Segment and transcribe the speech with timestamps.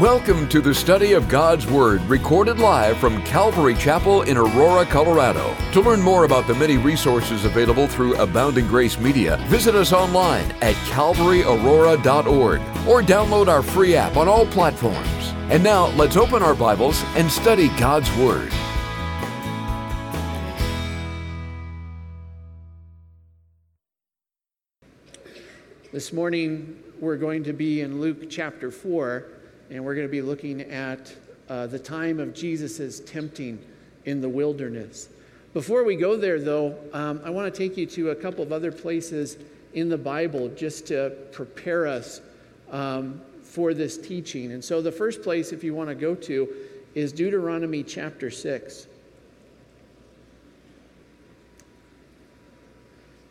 [0.00, 5.56] Welcome to the study of God's Word, recorded live from Calvary Chapel in Aurora, Colorado.
[5.72, 10.52] To learn more about the many resources available through Abounding Grace Media, visit us online
[10.60, 15.32] at calvaryaurora.org or download our free app on all platforms.
[15.48, 18.52] And now, let's open our Bibles and study God's Word.
[25.90, 29.35] This morning, we're going to be in Luke chapter 4
[29.70, 31.14] and we're going to be looking at
[31.48, 33.58] uh, the time of Jesus' tempting
[34.04, 35.08] in the wilderness.
[35.52, 38.52] Before we go there, though, um, I want to take you to a couple of
[38.52, 39.38] other places
[39.74, 42.20] in the Bible just to prepare us
[42.70, 44.52] um, for this teaching.
[44.52, 46.48] And so, the first place, if you want to go to,
[46.94, 48.86] is Deuteronomy chapter 6.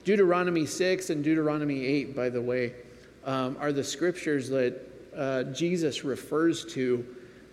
[0.03, 2.73] Deuteronomy 6 and Deuteronomy 8, by the way,
[3.23, 7.05] um, are the scriptures that uh, Jesus refers to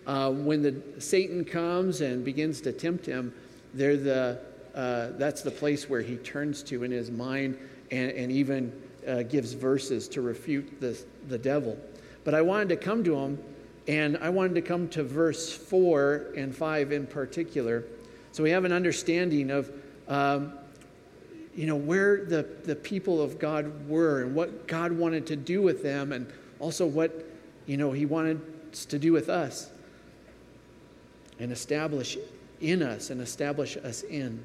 [0.07, 3.33] uh, when the Satan comes and begins to tempt him.
[3.75, 4.41] They're the
[4.75, 7.59] uh, that's the place where he turns to in his mind
[7.91, 8.73] and, and even
[9.07, 11.77] uh, gives verses to refute the, the devil.
[12.25, 13.39] But I wanted to come to him,
[13.89, 17.85] and I wanted to come to verse 4 and 5 in particular.
[18.33, 19.71] So we have an understanding of,
[20.09, 20.55] um,
[21.55, 25.61] you know, where the, the people of God were and what God wanted to do
[25.61, 26.27] with them, and
[26.61, 27.27] also what
[27.67, 28.41] you know, He wanted
[28.89, 29.71] to do with us
[31.39, 32.17] and establish
[32.61, 34.43] in us and establish us in.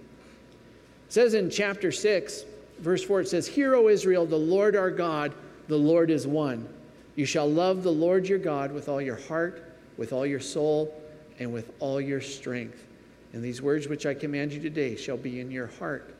[1.08, 2.44] It says in chapter 6,
[2.80, 5.34] verse 4, it says, Hear, O Israel, the Lord our God,
[5.68, 6.68] the Lord is one.
[7.16, 9.64] You shall love the Lord your God with all your heart,
[9.98, 10.94] with all your soul,
[11.40, 12.86] and with all your strength.
[13.34, 16.14] And these words which I command you today shall be in your heart.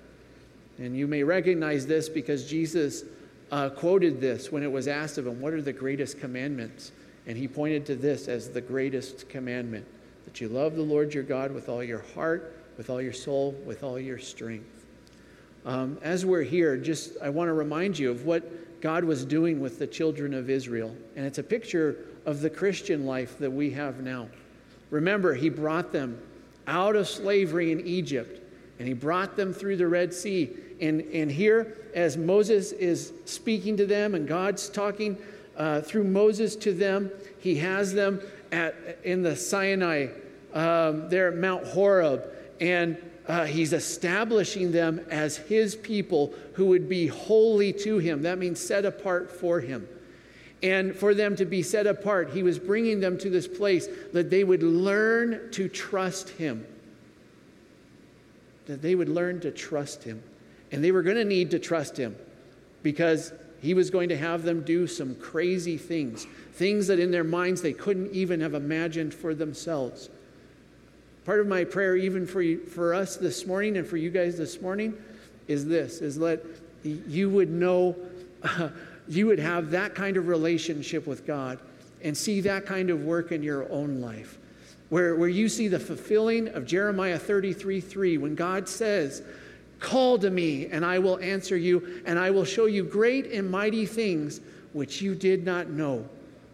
[0.78, 3.04] And you may recognize this because Jesus
[3.52, 6.92] uh, quoted this when it was asked of him, What are the greatest commandments?
[7.26, 9.86] And he pointed to this as the greatest commandment
[10.26, 13.52] that you love the Lord your God with all your heart, with all your soul,
[13.66, 14.86] with all your strength.
[15.66, 19.60] Um, as we're here, just I want to remind you of what God was doing
[19.60, 20.96] with the children of Israel.
[21.16, 24.30] And it's a picture of the Christian life that we have now.
[24.90, 26.22] Remember, he brought them
[26.68, 28.42] out of slavery in Egypt,
[28.80, 30.50] and he brought them through the Red Sea
[30.80, 35.18] and, and here, as Moses is speaking to them and God's talking
[35.56, 38.22] uh, through Moses to them, he has them
[38.52, 40.08] at, in the Sinai,
[40.54, 42.24] um, there at Mount Horeb,
[42.62, 48.22] and uh, he's establishing them as his people who would be holy to him.
[48.22, 49.88] That means set apart for him.
[50.64, 54.30] And for them to be set apart, he was bringing them to this place that
[54.30, 56.66] they would learn to trust him.
[58.66, 60.24] That they would learn to trust him.
[60.72, 62.16] And they were going to need to trust him
[62.84, 67.24] because he was going to have them do some crazy things, things that in their
[67.24, 70.10] minds they couldn't even have imagined for themselves.
[71.26, 74.38] Part of my prayer, even for, you, for us this morning and for you guys
[74.38, 74.94] this morning,
[75.48, 76.44] is this is that
[76.84, 77.96] you would know,
[78.44, 78.70] uh,
[79.08, 81.60] you would have that kind of relationship with God
[82.04, 84.38] and see that kind of work in your own life.
[84.90, 89.22] Where, where you see the fulfilling of Jeremiah 33 3, when God says,
[89.80, 93.50] Call to me, and I will answer you, and I will show you great and
[93.50, 94.42] mighty things
[94.74, 96.08] which you did not know.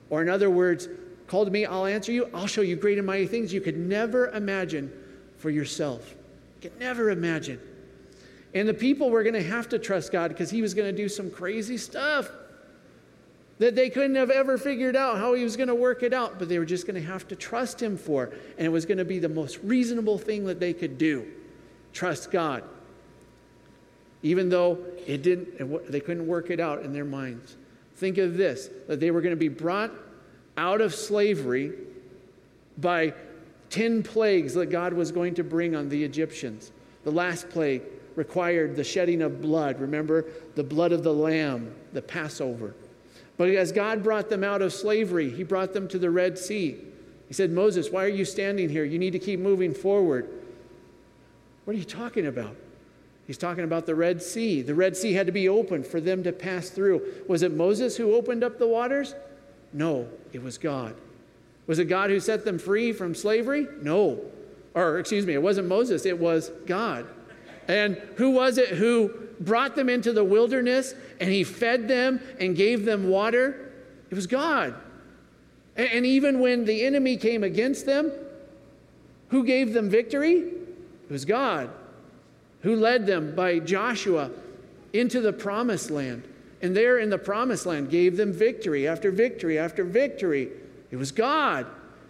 [0.10, 0.90] Or, in other words,
[1.28, 3.78] call to me, I'll answer you, I'll show you great and mighty things you could
[3.78, 4.92] never imagine
[5.38, 6.16] for yourself.
[6.56, 7.60] You could never imagine.
[8.54, 10.96] And the people were going to have to trust God because He was going to
[10.96, 12.30] do some crazy stuff
[13.60, 16.40] that they couldn't have ever figured out how He was going to work it out,
[16.40, 18.34] but they were just going to have to trust Him for.
[18.58, 21.26] And it was going to be the most reasonable thing that they could do
[21.94, 22.64] trust God
[24.24, 27.58] even though it didn't, they couldn't work it out in their minds.
[27.98, 29.92] Think of this that they were going to be brought
[30.58, 31.74] out of slavery
[32.78, 33.14] by
[33.70, 36.72] 10 plagues that God was going to bring on the Egyptians.
[37.04, 37.84] The last plague
[38.16, 39.80] required the shedding of blood.
[39.80, 40.26] Remember,
[40.56, 42.76] the blood of the lamb, the Passover.
[43.38, 46.78] But as God brought them out of slavery, He brought them to the Red Sea.
[47.28, 48.84] He said, Moses, why are you standing here?
[48.84, 50.30] You need to keep moving forward.
[51.66, 52.56] What are you talking about?
[53.26, 54.62] He's talking about the Red Sea.
[54.62, 57.02] The Red Sea had to be opened for them to pass through.
[57.28, 59.16] Was it Moses who opened up the waters?
[59.72, 60.96] No, it was God.
[61.66, 63.68] Was it God who set them free from slavery?
[63.82, 64.20] No.
[64.74, 67.08] Or, excuse me, it wasn't Moses, it was God.
[67.68, 72.58] And who was it who brought them into the wilderness and he fed them and
[72.58, 73.72] gave them water?
[74.10, 74.76] It was God.
[75.78, 78.12] And even when the enemy came against them,
[79.30, 80.40] who gave them victory?
[80.40, 81.72] It was God
[82.64, 84.32] who led them by Joshua
[84.94, 86.24] into the promised land.
[86.62, 90.50] And there in the promised land gave them victory after victory after victory.
[90.90, 91.68] It was God.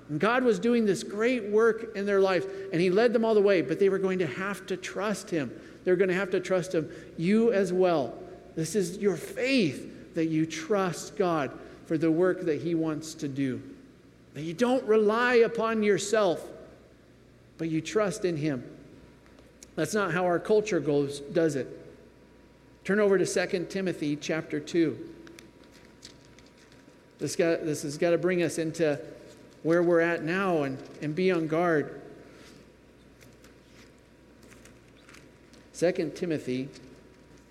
[0.10, 3.34] And God was doing this great work in their life, and He led them all
[3.34, 5.52] the way, but they were going to have to trust Him.
[5.84, 6.90] They're going to have to trust Him.
[7.18, 8.14] You as well.
[8.56, 11.52] This is your faith that you trust God
[11.88, 13.62] for the work that He wants to do.
[14.36, 16.46] That you don't rely upon yourself,
[17.58, 18.64] but you trust in Him.
[19.76, 21.68] That's not how our culture goes, does it?
[22.84, 25.10] Turn over to 2 Timothy chapter 2.
[27.20, 29.00] This, got, this has got to bring us into
[29.64, 32.02] where we're at now and, and be on guard.
[35.76, 36.70] 2 Timothy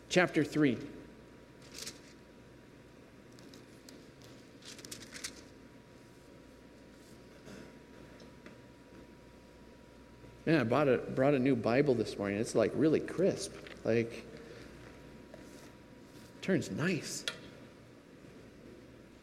[0.08, 0.78] chapter 3.
[10.46, 12.38] Man, I bought a, brought a new Bible this morning.
[12.38, 13.52] It's like really crisp.
[13.84, 14.24] Like,
[16.40, 17.24] turns nice.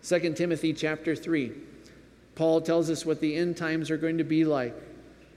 [0.04, 1.51] 2 Timothy chapter 3.
[2.36, 4.74] Paul tells us what the end times are going to be like.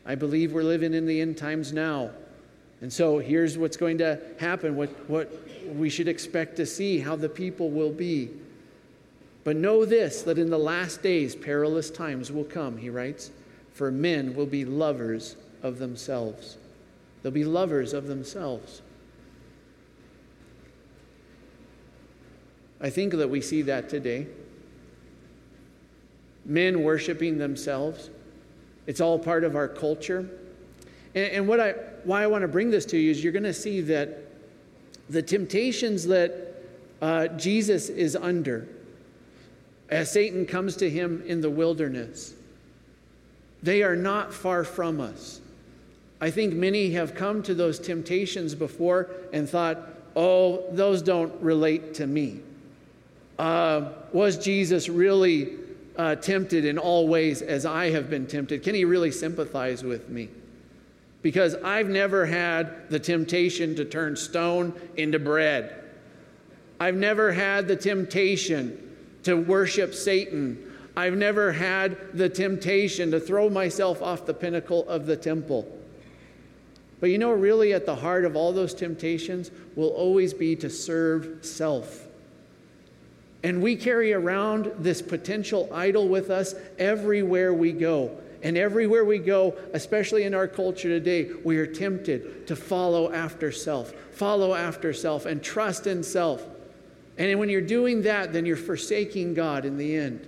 [0.07, 2.11] I believe we're living in the end times now.
[2.81, 5.33] And so here's what's going to happen, what, what
[5.75, 8.31] we should expect to see, how the people will be.
[9.45, 13.33] But know this that in the last days, perilous times will come, he writes,
[13.73, 16.57] for men will be lovers of themselves.
[17.23, 18.83] They'll be lovers of themselves.
[22.81, 24.27] I think that we see that today.
[26.45, 28.11] Men worshiping themselves.
[28.89, 30.29] It's all part of our culture.
[31.15, 31.73] And, and what I,
[32.03, 34.19] why I want to bring this to you is you're going to see that
[35.09, 36.55] the temptations that
[37.01, 38.69] uh, Jesus is under
[39.93, 42.35] as Satan comes to him in the wilderness,
[43.63, 45.41] they are not far from us.
[46.23, 49.79] I think many have come to those temptations before and thought,
[50.15, 52.39] oh, those don't relate to me.
[53.41, 55.55] Uh, was Jesus really
[55.97, 58.63] uh, tempted in all ways as I have been tempted?
[58.63, 60.29] Can he really sympathize with me?
[61.23, 65.75] Because I've never had the temptation to turn stone into bread.
[66.79, 70.71] I've never had the temptation to worship Satan.
[70.97, 75.81] I've never had the temptation to throw myself off the pinnacle of the temple.
[77.03, 80.71] But you know, really, at the heart of all those temptations will always be to
[80.71, 82.07] serve self.
[83.43, 88.17] And we carry around this potential idol with us everywhere we go.
[88.45, 93.51] And everywhere we go, especially in our culture today, we are tempted to follow after
[93.51, 96.47] self, follow after self, and trust in self.
[97.19, 100.25] And when you're doing that, then you're forsaking God in the end.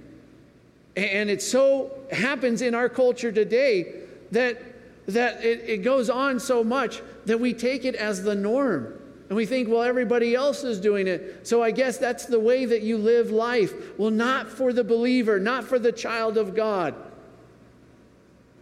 [0.96, 3.94] And it so happens in our culture today
[4.32, 4.60] that
[5.06, 9.00] that it, it goes on so much that we take it as the norm.
[9.28, 11.46] And we think, well, everybody else is doing it.
[11.46, 13.72] So I guess that's the way that you live life.
[13.98, 16.94] Well, not for the believer, not for the child of God.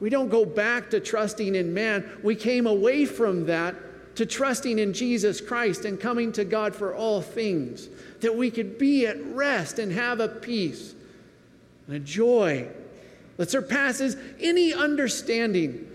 [0.01, 2.09] We don't go back to trusting in man.
[2.23, 3.75] We came away from that
[4.17, 7.89] to trusting in Jesus Christ and coming to God for all things,
[8.21, 10.95] that we could be at rest and have a peace
[11.87, 12.69] and a joy
[13.37, 15.89] that surpasses any understanding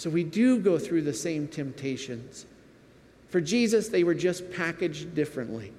[0.00, 2.46] So we do go through the same temptations.
[3.28, 5.74] For Jesus, they were just packaged differently.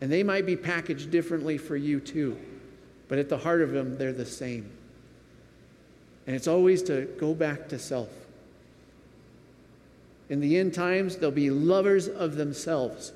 [0.00, 2.38] And they might be packaged differently for you too.
[3.08, 4.70] But at the heart of them, they're the same.
[6.26, 8.08] And it's always to go back to self.
[10.30, 13.12] In the end times, they'll be lovers of themselves,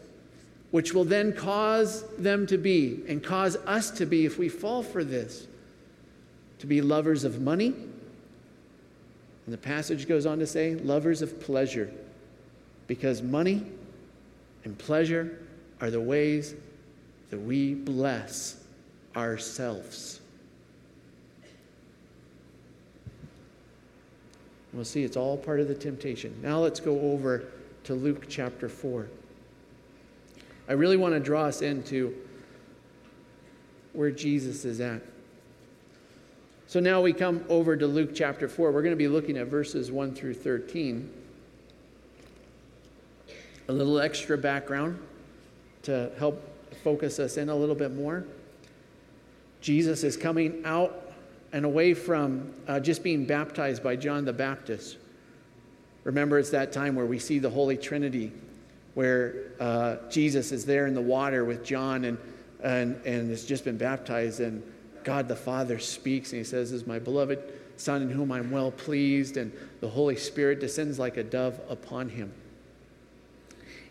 [0.70, 4.82] which will then cause them to be, and cause us to be, if we fall
[4.82, 5.46] for this,
[6.58, 7.72] to be lovers of money
[9.44, 11.90] and the passage goes on to say, lovers of pleasure,
[12.86, 13.62] because money
[14.64, 15.38] and pleasure
[15.80, 16.54] are the ways
[17.30, 18.62] that we bless
[19.16, 20.20] ourselves.
[24.72, 26.34] We'll see it's all part of the temptation.
[26.42, 27.44] Now let's go over
[27.84, 29.06] to Luke chapter 4.
[30.68, 32.14] I really want to draw us into
[33.92, 35.02] where Jesus is at.
[36.74, 38.72] So now we come over to Luke chapter 4.
[38.72, 41.08] We're going to be looking at verses 1 through 13.
[43.68, 44.98] A little extra background
[45.84, 46.42] to help
[46.82, 48.24] focus us in a little bit more.
[49.60, 51.12] Jesus is coming out
[51.52, 54.96] and away from uh, just being baptized by John the Baptist.
[56.02, 58.32] Remember, it's that time where we see the Holy Trinity,
[58.94, 62.18] where uh, Jesus is there in the water with John and,
[62.64, 64.40] and, and has just been baptized.
[64.40, 64.60] And
[65.04, 67.38] God the Father speaks and he says, This is my beloved
[67.76, 72.08] Son in whom I'm well pleased, and the Holy Spirit descends like a dove upon
[72.08, 72.32] him.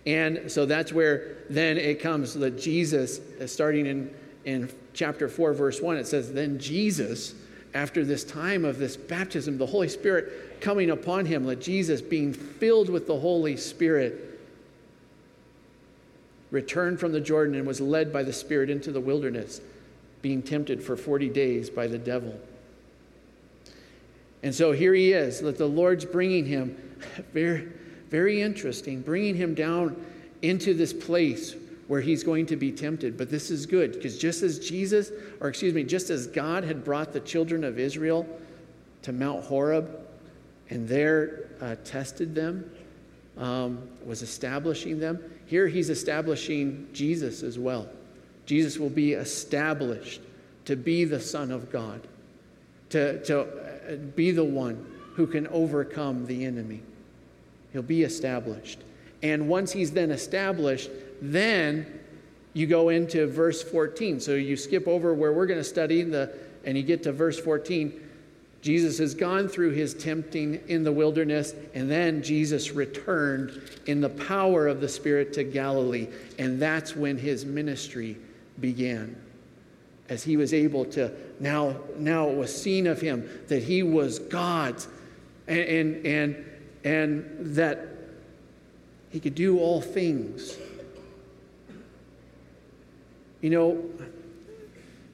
[0.05, 4.13] And so that's where then it comes that Jesus, uh, starting in,
[4.45, 7.35] in chapter 4, verse 1, it says, Then Jesus,
[7.73, 12.33] after this time of this baptism, the Holy Spirit coming upon him, let Jesus being
[12.33, 14.39] filled with the Holy Spirit,
[16.51, 19.59] returned from the Jordan and was led by the Spirit into the wilderness,
[20.23, 22.39] being tempted for 40 days by the devil.
[24.41, 26.75] And so here he is, that the Lord's bringing him,
[27.33, 27.67] very,
[28.09, 30.03] very interesting, bringing him down
[30.41, 31.55] into this place
[31.87, 33.17] where he's going to be tempted.
[33.17, 35.11] But this is good because just as Jesus,
[35.41, 38.25] or excuse me, just as God had brought the children of Israel
[39.03, 39.99] to Mount Horeb
[40.69, 42.71] and there uh, tested them,
[43.37, 47.89] um, was establishing them, here he's establishing Jesus as well.
[48.45, 50.21] Jesus will be established
[50.65, 52.01] to be the Son of God,
[52.89, 54.85] to, to uh, be the one
[55.15, 56.81] who can overcome the enemy.
[57.71, 58.79] He'll be established.
[59.21, 60.89] And once he's then established,
[61.21, 61.99] then
[62.53, 64.19] you go into verse 14.
[64.19, 66.33] So you skip over where we're going to study the
[66.65, 67.99] and you get to verse 14.
[68.61, 74.09] Jesus has gone through his tempting in the wilderness, and then Jesus returned in the
[74.09, 76.07] power of the Spirit to Galilee.
[76.39, 78.17] And that's when his ministry
[78.59, 79.15] began.
[80.09, 84.19] As he was able to, now, now it was seen of him that he was
[84.19, 84.87] God's
[85.47, 86.45] and, and, and,
[86.83, 87.87] and that
[89.09, 90.57] he could do all things.
[93.41, 93.83] You know,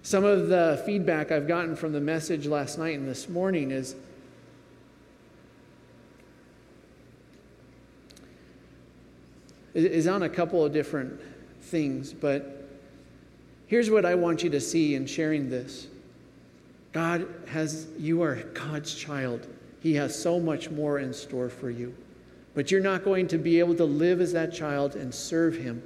[0.04, 3.96] some of the feedback I've gotten from the message last night and this morning is
[9.74, 11.20] is on a couple of different
[11.62, 12.59] things, but
[13.70, 15.88] here's what I want you to see in sharing this.
[16.92, 19.48] God has you are God's child.
[19.80, 21.96] He has so much more in store for you.
[22.56, 25.82] But you're not going to be able to live as that child and serve him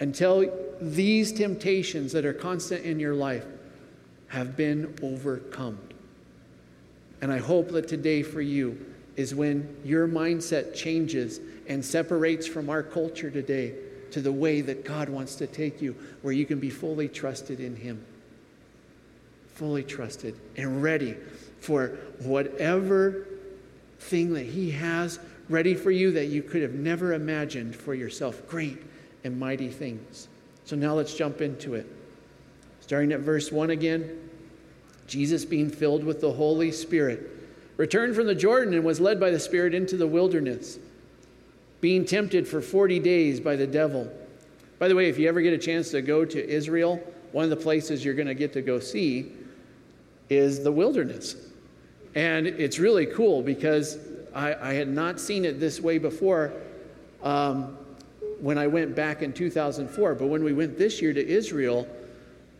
[0.00, 0.50] until
[0.80, 3.44] these temptations that are constant in your life
[4.28, 5.78] have been overcome.
[7.20, 8.84] And I hope that today for you
[9.16, 13.74] is when your mindset changes and separates from our culture today
[14.12, 17.60] to the way that God wants to take you, where you can be fully trusted
[17.60, 18.04] in Him.
[19.54, 21.16] Fully trusted and ready
[21.60, 23.26] for whatever
[23.98, 28.46] thing that He has ready for you that you could have never imagined for yourself.
[28.48, 28.82] Great
[29.24, 30.28] and mighty things.
[30.64, 31.86] So now let's jump into it.
[32.80, 34.22] Starting at verse 1 again
[35.06, 37.30] Jesus, being filled with the Holy Spirit,
[37.76, 40.80] returned from the Jordan and was led by the Spirit into the wilderness,
[41.86, 44.12] being tempted for 40 days by the devil.
[44.80, 47.00] By the way, if you ever get a chance to go to Israel,
[47.30, 49.30] one of the places you're going to get to go see
[50.28, 51.36] is the wilderness.
[52.16, 53.98] And it's really cool because
[54.34, 56.54] I, I had not seen it this way before.
[57.22, 57.78] Um,
[58.40, 60.16] when I went back in 2004.
[60.16, 61.86] But when we went this year to Israel,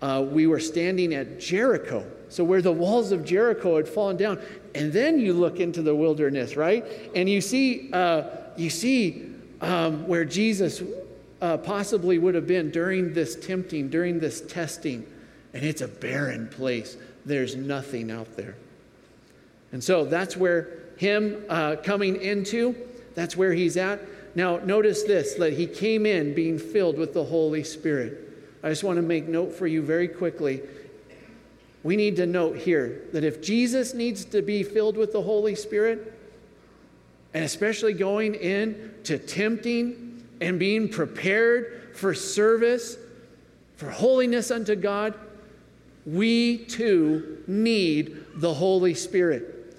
[0.02, 2.09] uh, we were standing at Jericho.
[2.28, 4.40] So, where the walls of Jericho had fallen down.
[4.76, 6.85] And then you look into the wilderness, right?
[7.16, 8.23] And you see, uh,
[8.59, 10.83] you see um, where Jesus
[11.41, 15.07] uh, possibly would have been during this tempting, during this testing.
[15.55, 16.97] And it's a barren place.
[17.25, 18.57] There's nothing out there.
[19.73, 22.75] And so that's where him uh, coming into,
[23.15, 24.01] that's where he's at.
[24.35, 28.23] Now, notice this that he came in being filled with the Holy Spirit.
[28.63, 30.63] I just want to make note for you very quickly.
[31.83, 35.55] We need to note here that if Jesus needs to be filled with the Holy
[35.55, 36.16] Spirit,
[37.37, 42.97] and especially going in to tempting and being prepared for service,
[43.76, 45.12] for holiness unto God,
[46.07, 49.76] we too need the Holy Spirit.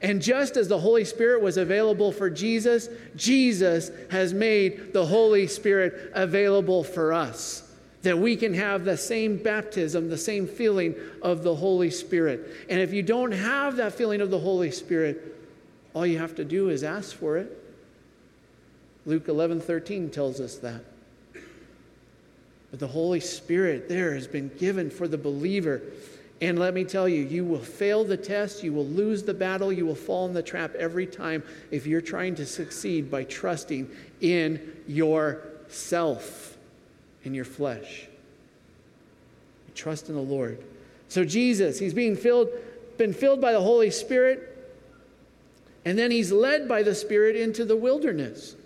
[0.00, 5.48] And just as the Holy Spirit was available for Jesus, Jesus has made the Holy
[5.48, 7.68] Spirit available for us.
[8.02, 12.66] That we can have the same baptism, the same feeling of the Holy Spirit.
[12.68, 15.38] And if you don't have that feeling of the Holy Spirit,
[15.94, 17.56] all you have to do is ask for it.
[19.06, 20.84] Luke 11 13 tells us that.
[22.70, 25.82] But the Holy Spirit there has been given for the believer
[26.42, 29.70] and let me tell you, you will fail the test, you will lose the battle,
[29.70, 33.90] you will fall in the trap every time if you're trying to succeed by trusting
[34.22, 36.56] in yourself,
[37.24, 38.06] in your flesh.
[39.74, 40.62] trust in the Lord.
[41.08, 42.48] So Jesus, he's being filled,
[42.96, 44.49] been filled by the Holy Spirit,
[45.84, 48.56] and then he's led by the Spirit into the wilderness.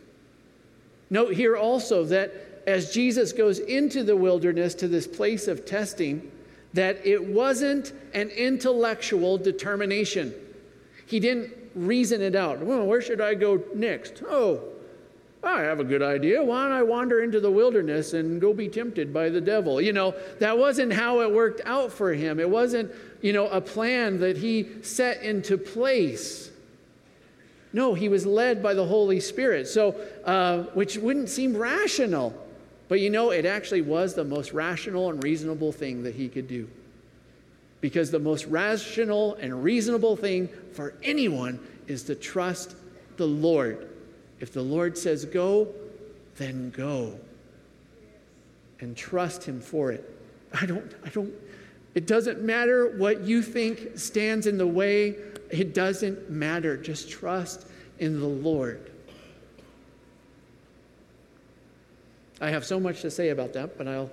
[1.10, 2.32] Note here also that
[2.66, 6.30] as Jesus goes into the wilderness to this place of testing,
[6.72, 10.34] that it wasn't an intellectual determination.
[11.06, 12.60] He didn't reason it out.
[12.60, 14.22] Well, where should I go next?
[14.28, 14.62] Oh,
[15.42, 16.42] I have a good idea.
[16.42, 19.80] Why don't I wander into the wilderness and go be tempted by the devil?
[19.80, 22.40] You know, that wasn't how it worked out for him.
[22.40, 22.90] It wasn't,
[23.20, 26.50] you know, a plan that he set into place.
[27.74, 29.66] No, he was led by the Holy Spirit.
[29.66, 32.32] So, uh, which wouldn't seem rational.
[32.86, 36.46] But you know, it actually was the most rational and reasonable thing that he could
[36.46, 36.68] do.
[37.80, 42.76] Because the most rational and reasonable thing for anyone is to trust
[43.16, 43.88] the Lord.
[44.38, 45.66] If the Lord says go,
[46.36, 47.18] then go.
[48.78, 50.08] And trust him for it.
[50.52, 51.34] I don't, I don't,
[51.96, 55.16] it doesn't matter what you think stands in the way,
[55.54, 56.76] it doesn't matter.
[56.76, 57.68] Just trust
[58.00, 58.90] in the Lord.
[62.40, 64.10] I have so much to say about that, but I'll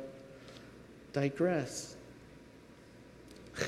[1.14, 1.96] digress.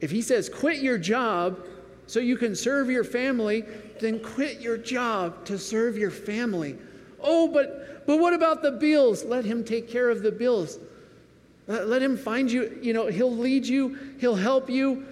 [0.00, 1.66] if he says, quit your job
[2.06, 3.64] so you can serve your family,
[3.98, 6.76] then quit your job to serve your family.
[7.22, 9.24] Oh, but, but what about the bills?
[9.24, 10.78] Let him take care of the bills.
[11.66, 15.06] Let, let him find you, you know, he'll lead you, he'll help you.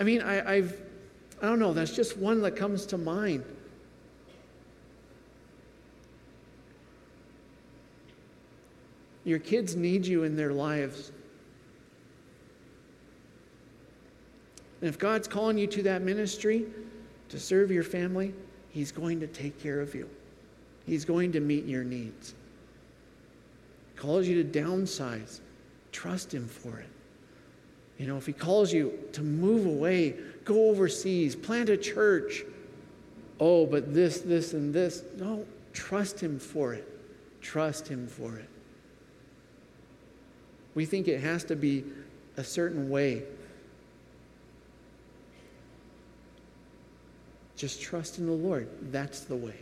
[0.00, 0.80] I mean, I, I've,
[1.42, 3.44] I don't know, that's just one that comes to mind.
[9.24, 11.12] Your kids need you in their lives.
[14.80, 16.64] And if God's calling you to that ministry
[17.28, 18.32] to serve your family,
[18.70, 20.08] He's going to take care of you.
[20.86, 22.34] He's going to meet your needs.
[23.92, 25.40] He calls you to downsize,
[25.92, 26.88] trust Him for it.
[28.00, 30.14] You know, if He calls you to move away,
[30.46, 32.44] go overseas, plant a church,
[33.38, 36.88] oh, but this, this, and this, no, trust Him for it.
[37.42, 38.48] Trust Him for it.
[40.74, 41.84] We think it has to be
[42.38, 43.22] a certain way.
[47.54, 48.66] Just trust in the Lord.
[48.90, 49.56] That's the way.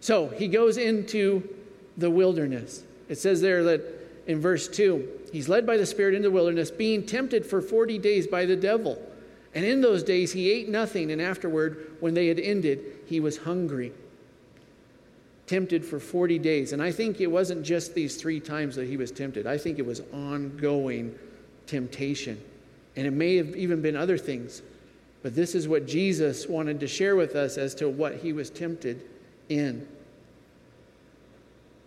[0.00, 1.48] So he goes into
[1.96, 2.82] the wilderness.
[3.08, 3.97] It says there that
[4.28, 7.98] in verse 2, he's led by the Spirit into the wilderness, being tempted for 40
[7.98, 9.02] days by the devil.
[9.54, 13.38] And in those days he ate nothing, and afterward, when they had ended, he was
[13.38, 13.90] hungry.
[15.46, 16.74] Tempted for 40 days.
[16.74, 19.78] And I think it wasn't just these three times that he was tempted, I think
[19.78, 21.18] it was ongoing
[21.66, 22.38] temptation.
[22.96, 24.60] And it may have even been other things.
[25.22, 28.50] But this is what Jesus wanted to share with us as to what he was
[28.50, 29.02] tempted
[29.48, 29.88] in.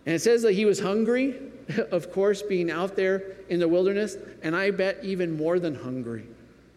[0.06, 1.38] And it says that he was hungry,
[1.90, 6.26] of course, being out there in the wilderness, and I bet even more than hungry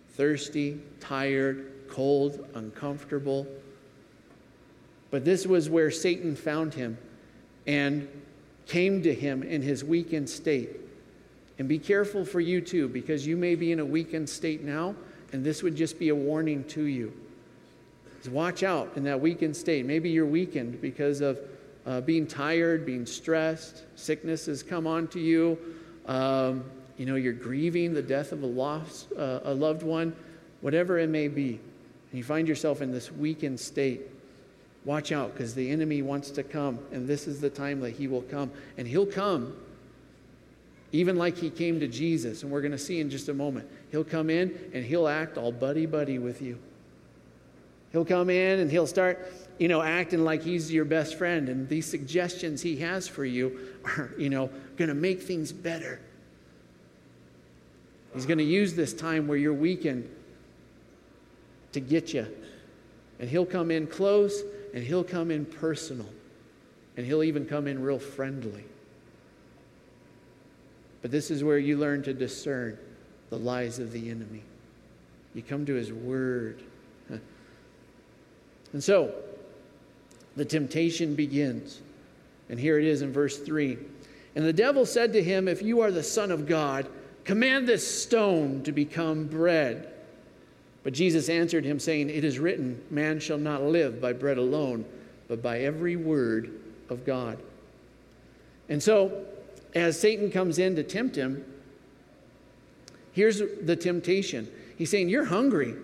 [0.09, 3.45] thirsty, tired, cold, uncomfortable.
[5.11, 6.97] But this was where Satan found him
[7.67, 8.07] and
[8.65, 10.69] came to him in his weakened state.
[11.59, 14.95] And be careful for you too, because you may be in a weakened state now,
[15.31, 17.13] and this would just be a warning to you.
[18.29, 19.85] Watch out in that weakened state.
[19.85, 21.39] Maybe you're weakened because of
[21.85, 25.57] uh, being tired, being stressed, sickness has come on to you.
[26.07, 26.63] Um,
[26.97, 30.15] you know, you're grieving the death of a lost, uh, a loved one,
[30.61, 31.59] whatever it may be.
[32.11, 34.01] And you find yourself in this weakened state.
[34.85, 38.07] Watch out because the enemy wants to come, and this is the time that he
[38.07, 38.51] will come.
[38.77, 39.55] And he'll come
[40.91, 42.43] even like he came to Jesus.
[42.43, 43.67] And we're going to see in just a moment.
[43.91, 46.57] He'll come in and he'll act all buddy buddy with you.
[47.91, 51.49] He'll come in and he'll start, you know, acting like he's your best friend.
[51.49, 55.99] And these suggestions he has for you are, you know, going to make things better.
[58.13, 60.09] He's going to use this time where you're weakened
[61.73, 62.27] to get you.
[63.19, 64.41] And he'll come in close
[64.73, 66.07] and he'll come in personal.
[66.97, 68.63] And he'll even come in real friendly.
[71.01, 72.79] But this is where you learn to discern
[73.29, 74.43] the lies of the enemy.
[75.33, 76.61] You come to his word.
[78.73, 79.13] And so,
[80.35, 81.81] the temptation begins.
[82.49, 83.77] And here it is in verse 3.
[84.35, 86.87] And the devil said to him, If you are the Son of God,
[87.23, 89.91] command this stone to become bread.
[90.83, 94.85] But Jesus answered him, saying, It is written, Man shall not live by bread alone,
[95.27, 97.39] but by every word of God.
[98.69, 99.25] And so,
[99.73, 101.43] as Satan comes in to tempt him,
[103.13, 104.49] here's the temptation.
[104.77, 105.75] He's saying, You're hungry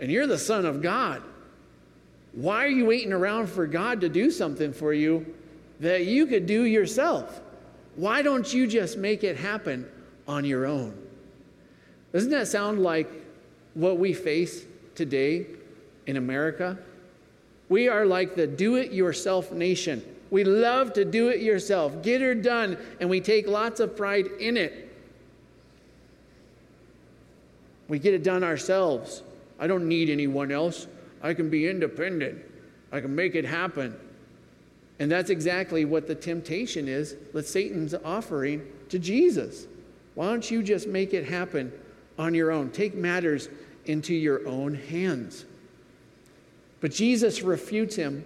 [0.00, 1.22] and you're the Son of God.
[2.32, 5.34] Why are you waiting around for God to do something for you
[5.80, 7.40] that you could do yourself?
[7.96, 9.88] Why don't you just make it happen
[10.26, 10.96] on your own?
[12.12, 13.10] Doesn't that sound like
[13.74, 14.64] what we face
[14.94, 15.46] today
[16.06, 16.78] in America?
[17.68, 20.02] We are like the do it yourself nation.
[20.30, 24.26] We love to do it yourself, get her done, and we take lots of pride
[24.38, 24.88] in it.
[27.88, 29.22] We get it done ourselves.
[29.58, 30.86] I don't need anyone else.
[31.22, 32.42] I can be independent.
[32.92, 33.94] I can make it happen.
[34.98, 39.66] And that's exactly what the temptation is that Satan's offering to Jesus.
[40.14, 41.72] Why don't you just make it happen
[42.18, 42.70] on your own?
[42.70, 43.48] Take matters
[43.86, 45.44] into your own hands.
[46.80, 48.24] But Jesus refutes him,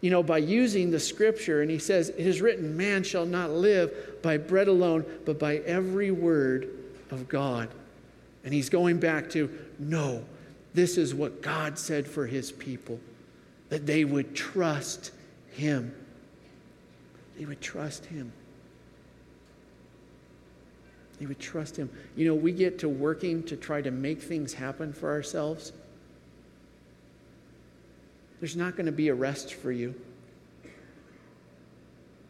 [0.00, 3.50] you know, by using the scripture, and he says, It is written, man shall not
[3.50, 6.70] live by bread alone, but by every word
[7.10, 7.68] of God.
[8.44, 10.24] And he's going back to, no,
[10.74, 13.00] this is what God said for his people,
[13.68, 15.12] that they would trust
[15.52, 15.94] him.
[17.38, 18.32] They would trust him.
[21.18, 21.90] They would trust him.
[22.16, 25.72] You know, we get to working to try to make things happen for ourselves.
[28.40, 29.94] There's not going to be a rest for you.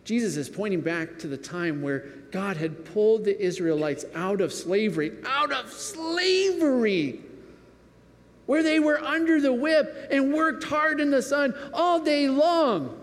[0.05, 2.00] Jesus is pointing back to the time where
[2.33, 7.20] God had pulled the Israelites out of slavery, out of slavery,
[8.50, 13.00] where they were under the whip and worked hard in the sun all day long.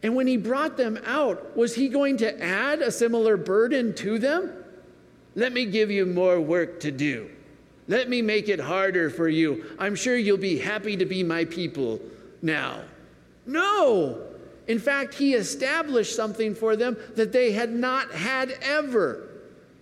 [0.00, 4.20] And when he brought them out, was he going to add a similar burden to
[4.20, 4.52] them?
[5.34, 7.28] Let me give you more work to do.
[7.88, 9.64] Let me make it harder for you.
[9.76, 12.00] I'm sure you'll be happy to be my people
[12.42, 12.82] now.
[13.44, 14.22] No.
[14.68, 19.26] In fact, he established something for them that they had not had ever.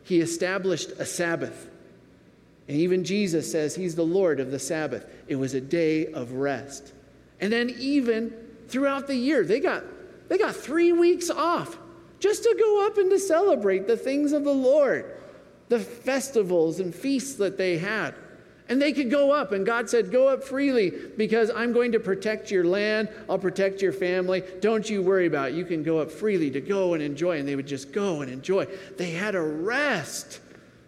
[0.02, 1.68] He established a Sabbath.
[2.68, 5.06] And even Jesus says he's the Lord of the Sabbath.
[5.28, 6.92] It was a day of rest.
[7.40, 8.32] And then, even
[8.68, 9.84] throughout the year, they got
[10.28, 11.76] they got three weeks off
[12.20, 15.20] just to go up and to celebrate the things of the Lord,
[15.68, 18.14] the festivals and feasts that they had.
[18.66, 22.00] And they could go up, and God said, Go up freely because I'm going to
[22.00, 23.10] protect your land.
[23.28, 24.42] I'll protect your family.
[24.60, 25.54] Don't you worry about it.
[25.54, 27.38] You can go up freely to go and enjoy.
[27.38, 28.66] And they would just go and enjoy.
[28.96, 30.40] They had a rest.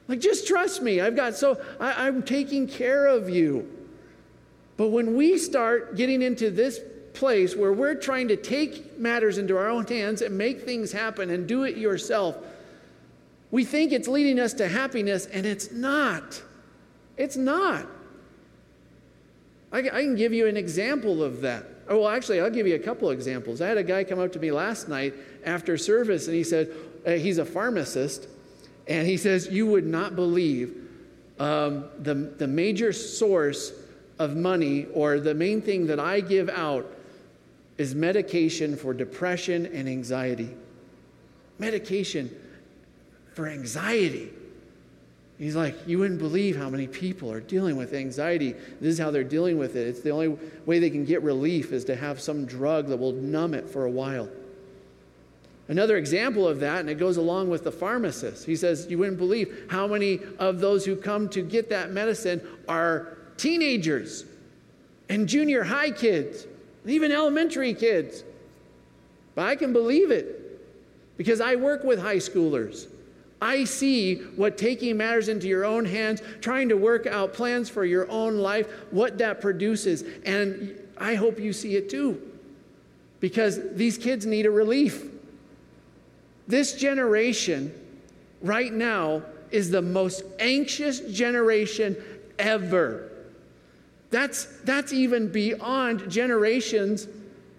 [0.09, 1.01] Like, just trust me.
[1.01, 3.71] I've got so, I, I'm taking care of you.
[4.77, 6.81] But when we start getting into this
[7.14, 11.31] place where we're trying to take matters into our own hands and make things happen
[11.31, 12.37] and do it yourself,
[13.51, 16.42] we think it's leading us to happiness, and it's not.
[17.16, 17.87] It's not.
[19.73, 21.64] I, I can give you an example of that.
[21.88, 23.61] Oh, well, actually, I'll give you a couple examples.
[23.61, 25.14] I had a guy come up to me last night
[25.45, 26.71] after service, and he said,
[27.07, 28.29] uh, he's a pharmacist,
[28.87, 30.75] and he says, You would not believe
[31.38, 33.72] um, the, the major source
[34.18, 36.87] of money or the main thing that I give out
[37.79, 40.55] is medication for depression and anxiety.
[41.59, 42.35] Medication
[43.35, 44.31] for anxiety.
[45.38, 48.55] He's like, you wouldn't believe how many people are dealing with anxiety.
[48.81, 49.87] This is how they're dealing with it.
[49.87, 53.12] It's the only way they can get relief is to have some drug that will
[53.12, 54.31] numb it for a while.
[55.68, 59.18] Another example of that, and it goes along with the pharmacist, he says, You wouldn't
[59.18, 64.24] believe how many of those who come to get that medicine are teenagers
[65.09, 66.46] and junior high kids
[66.83, 68.22] and even elementary kids.
[69.35, 72.87] But I can believe it because I work with high schoolers.
[73.42, 77.85] I see what taking matters into your own hands, trying to work out plans for
[77.85, 80.05] your own life, what that produces.
[80.24, 82.22] And I hope you see it too
[83.20, 85.05] because these kids need a relief.
[86.46, 87.72] This generation
[88.42, 91.96] right now is the most anxious generation
[92.38, 93.11] ever.
[94.11, 97.09] That's, that's even beyond generations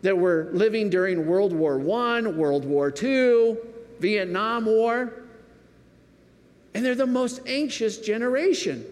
[0.02, 3.58] that were living during World War I, World War II,
[4.00, 5.14] Vietnam War.
[6.74, 8.86] And they're the most anxious generation.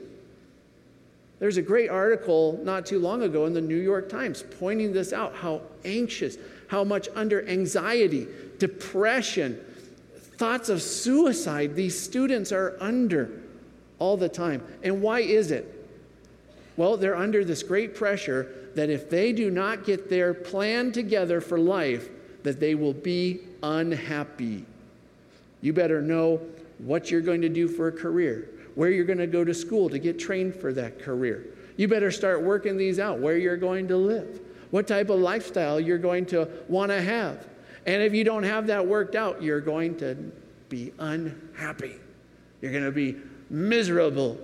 [1.39, 5.13] There's a great article not too long ago in the New York Times pointing this
[5.13, 8.27] out how anxious, how much under anxiety,
[8.57, 9.59] depression,
[10.37, 13.41] thoughts of suicide these students are under
[13.99, 14.61] all the time.
[14.83, 15.71] And why is it?
[16.77, 21.39] Well, they're under this great pressure that if they do not get their plan together
[21.39, 22.09] for life,
[22.43, 24.65] that they will be unhappy.
[25.61, 26.41] You better know
[26.79, 29.89] what you're going to do for a career, where you're going to go to school
[29.89, 31.45] to get trained for that career.
[31.77, 35.79] You better start working these out, where you're going to live, what type of lifestyle
[35.79, 37.47] you're going to want to have.
[37.85, 40.15] And if you don't have that worked out, you're going to
[40.69, 41.95] be unhappy.
[42.61, 43.17] You're going to be
[43.49, 44.39] miserable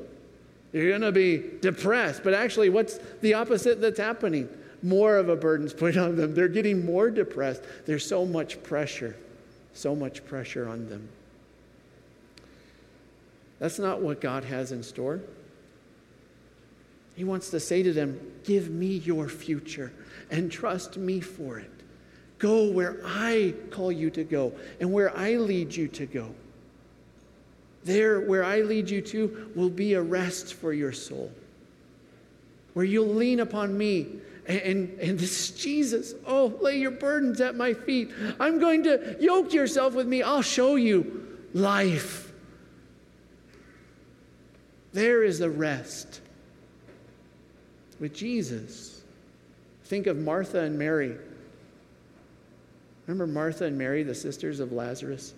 [0.73, 2.23] you're going to be depressed.
[2.23, 4.47] But actually, what's the opposite that's happening?
[4.81, 6.33] More of a burden's put on them.
[6.33, 7.61] They're getting more depressed.
[7.85, 9.15] There's so much pressure,
[9.73, 11.09] so much pressure on them.
[13.59, 15.21] That's not what God has in store.
[17.15, 19.91] He wants to say to them, Give me your future
[20.31, 21.69] and trust me for it.
[22.41, 26.33] Go where I call you to go and where I lead you to go.
[27.83, 31.31] There, where I lead you to, will be a rest for your soul.
[32.73, 34.07] where you'll lean upon me.
[34.47, 36.13] And, and, and this is Jesus.
[36.25, 38.11] Oh, lay your burdens at my feet.
[38.39, 40.23] I'm going to yoke yourself with me.
[40.23, 42.31] I'll show you life.
[44.93, 46.21] There is the rest
[47.99, 49.01] with Jesus.
[49.85, 51.17] Think of Martha and Mary.
[53.11, 55.33] Remember Martha and Mary, the sisters of Lazarus?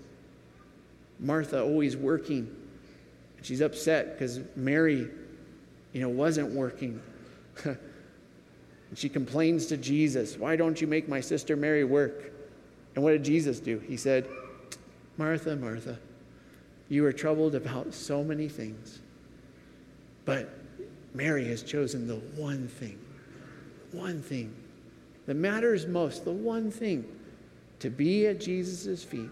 [1.20, 2.56] Martha always working.
[3.42, 5.10] She's upset because Mary,
[5.92, 7.02] you know, wasn't working.
[7.64, 7.78] and
[8.94, 12.32] she complains to Jesus, Why don't you make my sister Mary work?
[12.94, 13.80] And what did Jesus do?
[13.80, 14.28] He said,
[15.18, 15.98] Martha, Martha,
[16.90, 19.00] you are troubled about so many things,
[20.26, 20.48] but
[21.16, 23.00] Mary has chosen the one thing,
[23.92, 24.54] one thing
[25.26, 27.04] that matters most, the one thing
[27.84, 29.30] to be at Jesus' feet,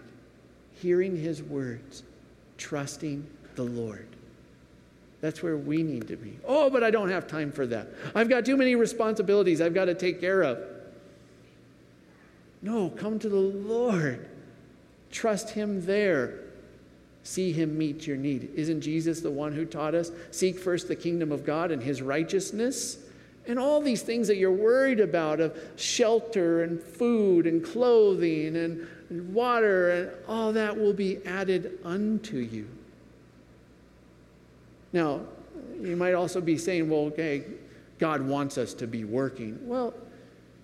[0.74, 2.02] hearing his words,
[2.58, 4.06] trusting the Lord.
[5.22, 6.38] That's where we need to be.
[6.46, 7.88] Oh, but I don't have time for that.
[8.14, 10.58] I've got too many responsibilities I've got to take care of.
[12.60, 14.28] No, come to the Lord.
[15.10, 16.40] Trust him there.
[17.22, 18.50] See him meet your need.
[18.54, 20.10] Isn't Jesus the one who taught us?
[20.30, 22.98] Seek first the kingdom of God and his righteousness.
[23.46, 29.34] And all these things that you're worried about of shelter and food and clothing and
[29.34, 32.68] water and all that will be added unto you.
[34.92, 35.20] Now,
[35.80, 37.44] you might also be saying, well, okay,
[37.98, 39.58] God wants us to be working.
[39.66, 39.94] Well,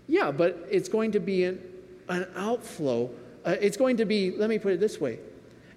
[0.06, 1.60] yeah, but it's going to be an,
[2.08, 3.10] an outflow.
[3.44, 5.18] Uh, it's going to be, let me put it this way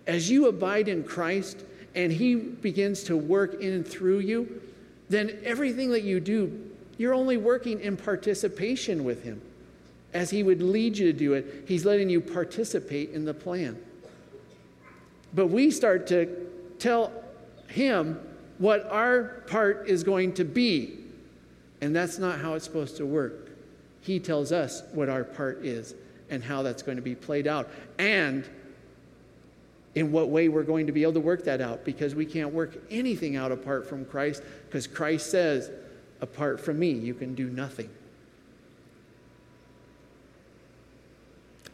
[0.08, 1.64] as you abide in Christ
[1.96, 4.62] and He begins to work in and through you,
[5.10, 6.71] then everything that you do,
[7.02, 9.42] you're only working in participation with Him.
[10.14, 13.76] As He would lead you to do it, He's letting you participate in the plan.
[15.34, 16.28] But we start to
[16.78, 17.12] tell
[17.70, 18.20] Him
[18.60, 21.00] what our part is going to be.
[21.82, 23.50] And that's not how it's supposed to work.
[24.02, 25.96] He tells us what our part is
[26.30, 27.68] and how that's going to be played out.
[27.98, 28.48] And
[29.96, 32.54] in what way we're going to be able to work that out because we can't
[32.54, 35.72] work anything out apart from Christ because Christ says,
[36.22, 37.90] apart from me, you can do nothing.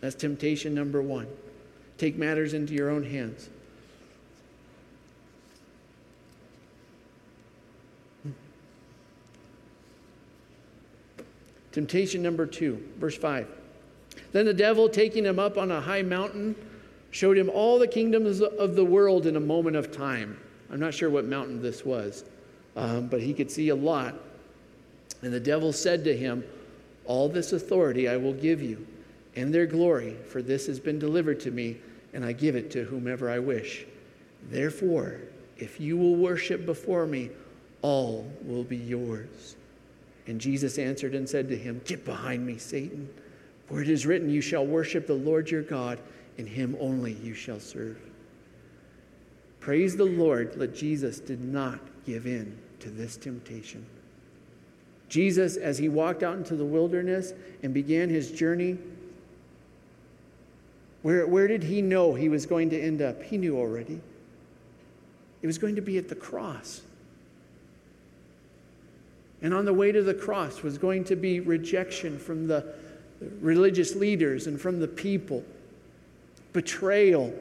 [0.02, 1.28] That's temptation number one.
[1.98, 3.50] Take matters into your own hands.
[11.72, 13.48] Temptation number two, verse 5.
[14.32, 16.56] Then the devil, taking him up on a high mountain,
[17.12, 20.40] showed him all the kingdoms of the world in a moment of time.
[20.72, 22.26] I'm not sure what mountain this was,
[22.76, 24.16] um, but he could see a lot.
[25.22, 26.44] And the devil said to him,
[27.06, 28.86] All this authority I will give you,
[29.36, 31.78] and their glory, for this has been delivered to me,
[32.14, 33.86] and I give it to whomever I wish.
[34.50, 35.20] Therefore,
[35.58, 37.30] if you will worship before me,
[37.82, 39.56] all will be yours.
[40.28, 43.10] And Jesus answered and said to him, Get behind me, Satan,
[43.68, 46.00] for it is written, You shall worship the Lord your God,
[46.38, 47.98] and him only you shall serve.
[49.60, 53.86] Praise the Lord that Jesus did not give in to this temptation.
[55.10, 58.78] Jesus, as he walked out into the wilderness and began his journey,
[61.02, 63.24] where, where did he know he was going to end up?
[63.24, 64.02] He knew already.
[65.42, 66.82] It was going to be at the cross.
[69.42, 72.74] And on the way to the cross was going to be rejection from the
[73.40, 75.44] religious leaders and from the people,
[76.54, 77.34] betrayal.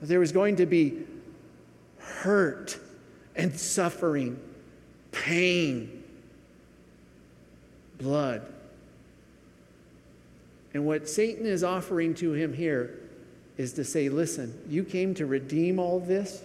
[0.00, 0.98] There was going to be
[1.98, 2.78] hurt
[3.34, 4.38] and suffering,
[5.10, 6.01] pain,
[8.02, 8.42] blood.
[10.74, 12.98] And what Satan is offering to him here
[13.56, 16.42] is to say, listen, you came to redeem all this,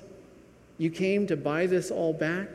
[0.77, 2.49] you came to buy this all back.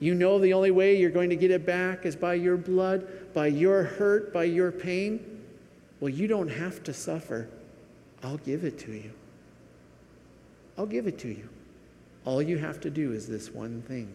[0.00, 3.32] You know the only way you're going to get it back is by your blood,
[3.32, 5.42] by your hurt, by your pain.
[6.00, 7.48] Well, you don't have to suffer.
[8.22, 9.12] I'll give it to you.
[10.76, 11.48] I'll give it to you.
[12.24, 14.12] All you have to do is this one thing,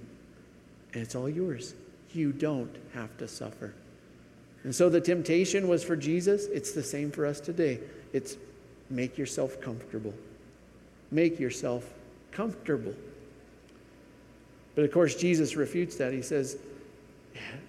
[0.94, 1.76] and it's all yours.
[2.12, 3.74] You don't have to suffer.
[4.64, 6.46] And so the temptation was for Jesus.
[6.48, 7.80] It's the same for us today.
[8.14, 8.38] It's
[8.90, 10.14] make yourself comfortable.
[11.12, 11.86] Make yourself
[12.32, 12.94] comfortable.
[14.76, 16.14] But of course, Jesus refutes that.
[16.14, 16.58] He says,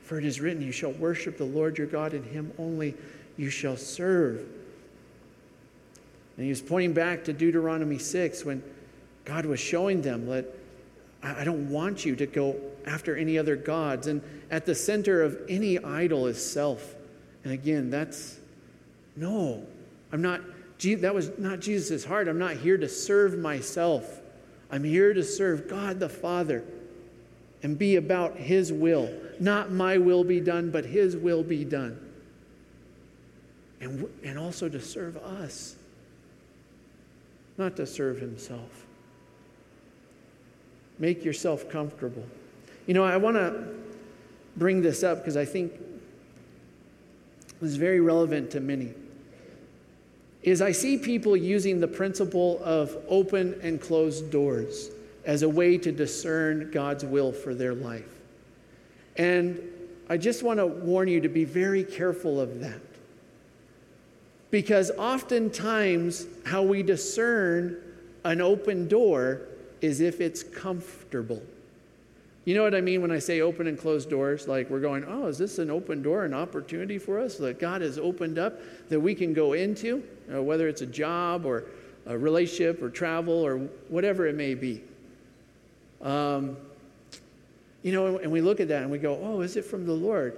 [0.02, 2.94] For it is written, You shall worship the Lord your God, and him only
[3.36, 4.38] you shall serve.
[6.36, 8.62] And he was pointing back to Deuteronomy 6 when
[9.24, 10.46] God was showing them that
[11.22, 12.56] I don't want you to go
[12.86, 14.06] after any other gods.
[14.06, 16.94] And at the center of any idol is self.
[17.44, 18.38] And again, that's
[19.16, 19.66] no,
[20.12, 20.40] I'm not,
[20.82, 22.26] that was not Jesus' heart.
[22.28, 24.20] I'm not here to serve myself.
[24.70, 26.64] I'm here to serve God the Father.
[27.62, 29.10] and be about His will.
[29.38, 31.98] Not my will be done, but His will be done.
[33.80, 35.76] And, and also to serve us,
[37.56, 38.86] not to serve Himself.
[41.00, 42.24] Make yourself comfortable.
[42.86, 43.74] You know, I want to
[44.56, 45.72] bring this up because I think
[47.60, 48.92] it's very relevant to many.
[50.42, 54.90] Is I see people using the principle of open and closed doors
[55.24, 58.08] as a way to discern God's will for their life.
[59.16, 59.60] And
[60.08, 62.80] I just want to warn you to be very careful of that.
[64.50, 67.80] Because oftentimes, how we discern
[68.24, 69.42] an open door
[69.80, 71.42] is if it's comfortable.
[72.44, 74.48] You know what I mean when I say open and closed doors?
[74.48, 77.82] Like we're going, oh, is this an open door, an opportunity for us that God
[77.82, 80.02] has opened up that we can go into,
[80.34, 81.64] uh, whether it's a job or
[82.06, 84.82] a relationship or travel or whatever it may be.
[86.00, 86.56] Um,
[87.82, 89.92] you know, and we look at that and we go, oh, is it from the
[89.92, 90.36] Lord?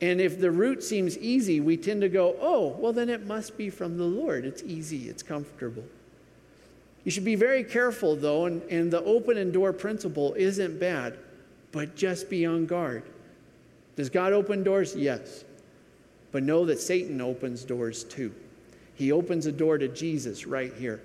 [0.00, 3.56] And if the route seems easy, we tend to go, oh, well, then it must
[3.56, 4.44] be from the Lord.
[4.44, 5.84] It's easy, it's comfortable.
[7.06, 11.16] You should be very careful, though, and, and the open and door principle isn't bad,
[11.70, 13.04] but just be on guard.
[13.94, 14.96] Does God open doors?
[14.96, 15.44] Yes.
[16.32, 18.34] But know that Satan opens doors too.
[18.96, 21.00] He opens a door to Jesus right here.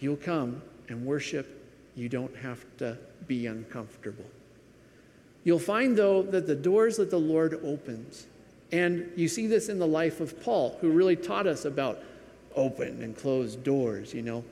[0.00, 1.64] You'll come and worship
[1.96, 4.26] you don't have to be uncomfortable.
[5.44, 8.26] You'll find, though, that the doors that the Lord opens,
[8.70, 12.02] and you see this in the life of Paul, who really taught us about
[12.54, 14.44] open and closed doors, you know,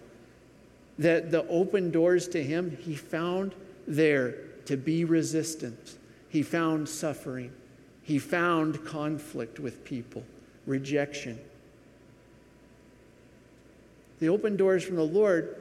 [0.98, 3.54] that the open doors to him, he found
[3.86, 4.34] there
[4.66, 5.96] to be resistance.
[6.28, 7.52] He found suffering.
[8.02, 10.24] He found conflict with people,
[10.66, 11.38] rejection.
[14.20, 15.56] The open doors from the Lord,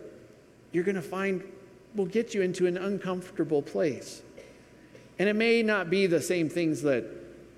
[0.71, 1.43] you're going to find
[1.95, 4.21] will get you into an uncomfortable place.
[5.17, 7.06] And it may not be the same things that,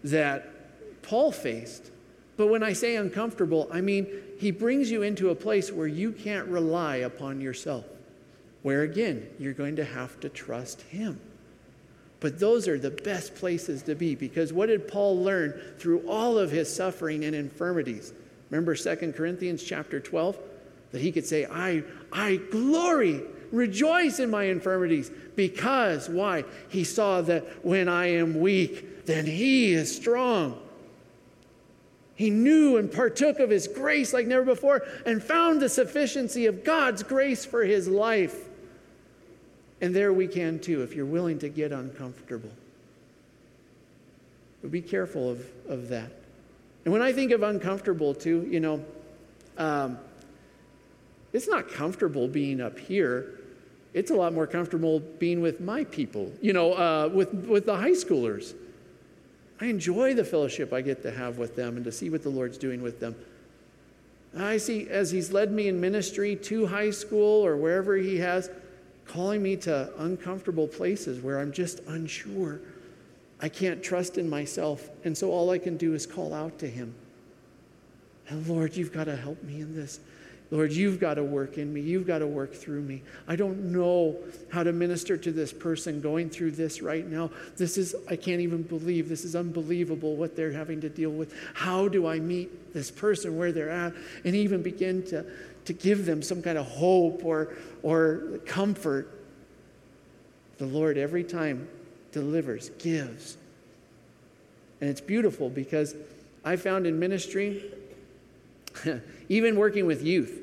[0.03, 1.91] that Paul faced,
[2.37, 6.11] but when I say uncomfortable, I mean he brings you into a place where you
[6.11, 7.85] can't rely upon yourself,
[8.61, 11.19] where again, you're going to have to trust him.
[12.19, 16.37] But those are the best places to be because what did Paul learn through all
[16.37, 18.13] of his suffering and infirmities?
[18.49, 20.37] Remember 2 Corinthians chapter 12?
[20.91, 23.21] That he could say, I, I glory
[23.51, 26.43] rejoice in my infirmities because, why?
[26.69, 30.59] He saw that when I am weak, then he is strong.
[32.17, 36.65] He knew and partook of his grace like never before and found the sufficiency of
[36.65, 38.35] God's grace for his life.
[39.79, 42.51] And there we can too, if you're willing to get uncomfortable.
[44.61, 46.11] But be careful of, of that.
[46.83, 48.83] And when I think of uncomfortable too, you know,
[49.57, 49.97] um,
[51.31, 53.37] it's not comfortable being up here
[53.97, 57.75] it's a lot more comfortable being with my people, you know, uh, with, with the
[57.75, 58.53] high schoolers.
[59.59, 62.29] I enjoy the fellowship I get to have with them and to see what the
[62.29, 63.15] Lord's doing with them.
[64.37, 68.49] I see as He's led me in ministry to high school or wherever He has,
[69.07, 72.59] calling me to uncomfortable places where I'm just unsure.
[73.39, 74.89] I can't trust in myself.
[75.03, 76.93] And so all I can do is call out to Him.
[78.29, 79.99] And Lord, you've got to help me in this.
[80.49, 81.81] Lord, you've got to work in me.
[81.81, 83.03] You've got to work through me.
[83.27, 84.15] I don't know
[84.49, 87.31] how to minister to this person going through this right now.
[87.57, 91.33] This is, I can't even believe, this is unbelievable what they're having to deal with.
[91.53, 95.25] How do I meet this person where they're at and even begin to,
[95.65, 99.13] to give them some kind of hope or, or comfort?
[100.59, 101.67] The Lord, every time,
[102.13, 103.37] delivers, gives.
[104.79, 105.93] And it's beautiful because
[106.45, 107.65] I found in ministry,
[109.29, 110.41] even working with youth,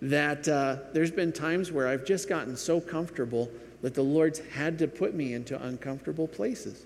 [0.00, 3.50] that uh, there's been times where I've just gotten so comfortable
[3.82, 6.84] that the Lord's had to put me into uncomfortable places.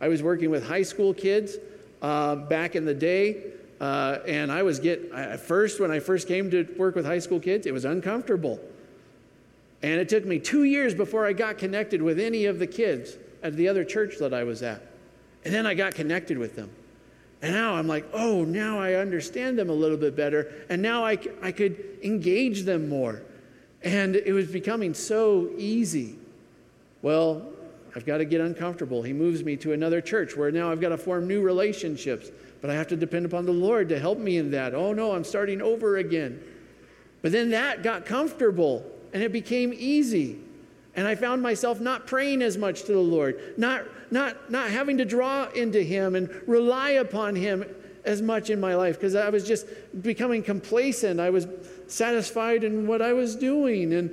[0.00, 1.56] I was working with high school kids
[2.02, 3.42] uh, back in the day,
[3.80, 7.18] uh, and I was get at first when I first came to work with high
[7.18, 8.60] school kids, it was uncomfortable,
[9.82, 13.16] and it took me two years before I got connected with any of the kids
[13.42, 14.82] at the other church that I was at,
[15.44, 16.70] and then I got connected with them.
[17.40, 20.52] And now I'm like, oh, now I understand them a little bit better.
[20.68, 23.22] And now I, I could engage them more.
[23.82, 26.18] And it was becoming so easy.
[27.00, 27.46] Well,
[27.94, 29.02] I've got to get uncomfortable.
[29.02, 32.30] He moves me to another church where now I've got to form new relationships.
[32.60, 34.74] But I have to depend upon the Lord to help me in that.
[34.74, 36.42] Oh, no, I'm starting over again.
[37.22, 40.38] But then that got comfortable and it became easy.
[40.98, 44.98] And I found myself not praying as much to the Lord, not, not, not having
[44.98, 47.64] to draw into Him and rely upon Him
[48.04, 49.66] as much in my life because I was just
[50.02, 51.20] becoming complacent.
[51.20, 51.46] I was
[51.86, 53.94] satisfied in what I was doing.
[53.94, 54.10] And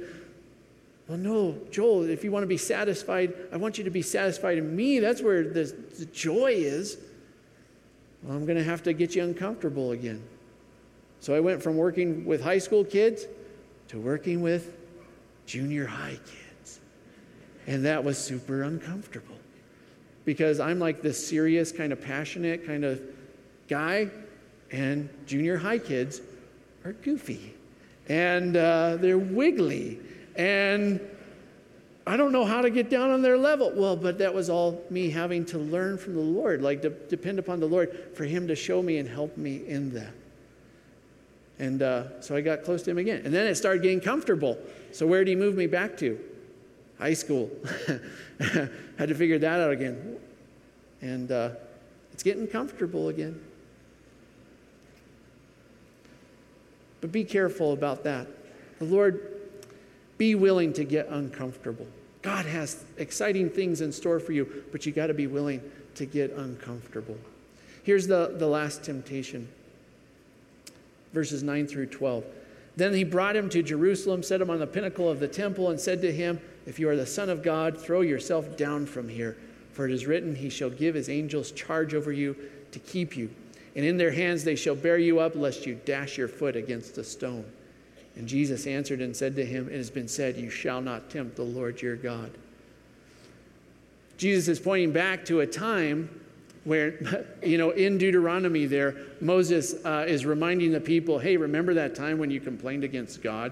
[1.07, 4.59] Well, no, Joel, if you want to be satisfied, I want you to be satisfied
[4.59, 4.99] in me.
[4.99, 5.63] That's where the,
[5.97, 6.99] the joy is.
[8.21, 10.21] Well, I'm going to have to get you uncomfortable again.
[11.19, 13.25] So I went from working with high school kids
[13.87, 14.71] to working with
[15.47, 16.44] junior high kids.
[17.67, 19.35] And that was super uncomfortable
[20.23, 23.01] because I'm like this serious, kind of passionate kind of
[23.67, 24.09] guy,
[24.71, 26.21] and junior high kids
[26.83, 27.53] are goofy
[28.07, 29.99] and uh, they're wiggly
[30.35, 30.99] and
[32.07, 33.71] I don't know how to get down on their level.
[33.73, 37.39] Well, but that was all me having to learn from the Lord, like to depend
[37.39, 40.13] upon the Lord for Him to show me and help me in that.
[41.57, 43.23] And uh, so I got close to Him again.
[43.25, 44.55] And then it started getting comfortable.
[44.91, 46.19] So where did He move me back to?
[46.99, 47.49] High school.
[48.39, 50.17] Had to figure that out again.
[51.01, 51.51] And uh,
[52.13, 53.39] it's getting comfortable again.
[57.01, 58.27] But be careful about that.
[58.79, 59.35] The Lord
[60.17, 61.87] be willing to get uncomfortable.
[62.21, 65.61] God has exciting things in store for you, but you got to be willing
[65.95, 67.17] to get uncomfortable.
[67.83, 69.47] Here's the, the last temptation
[71.13, 72.25] verses 9 through 12.
[72.75, 75.79] Then he brought him to Jerusalem, set him on the pinnacle of the temple, and
[75.79, 79.37] said to him, If you are the Son of God, throw yourself down from here.
[79.73, 82.35] For it is written, He shall give His angels charge over you
[82.71, 83.29] to keep you.
[83.75, 86.97] And in their hands they shall bear you up, lest you dash your foot against
[86.97, 87.45] a stone.
[88.15, 91.35] And Jesus answered and said to him, It has been said, You shall not tempt
[91.35, 92.31] the Lord your God.
[94.17, 96.09] Jesus is pointing back to a time
[96.63, 101.95] where, you know, in Deuteronomy there, Moses uh, is reminding the people, Hey, remember that
[101.95, 103.51] time when you complained against God?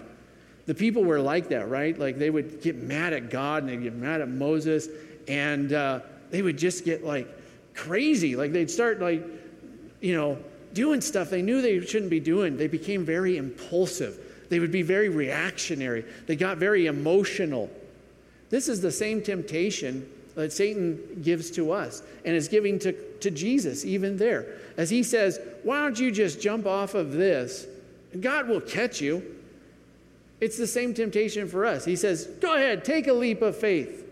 [0.66, 1.98] The people were like that, right?
[1.98, 4.88] Like they would get mad at God and they'd get mad at Moses
[5.28, 6.00] and uh,
[6.32, 7.28] they would just get like
[7.74, 8.36] crazy.
[8.36, 9.24] Like they'd start like,
[10.02, 10.38] you know,
[10.74, 12.58] doing stuff they knew they shouldn't be doing.
[12.58, 14.20] They became very impulsive.
[14.50, 16.06] They would be very reactionary.
[16.28, 17.70] They got very emotional.
[18.50, 23.32] This is the same temptation that Satan gives to us and is giving to, to
[23.32, 24.58] Jesus even there.
[24.78, 27.68] As he says, Why don't you just jump off of this?
[28.20, 29.24] God will catch you.
[30.44, 31.86] It's the same temptation for us.
[31.86, 34.06] He says, Go ahead, take a leap of faith.